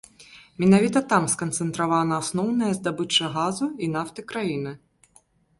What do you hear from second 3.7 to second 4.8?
і нафты краіны.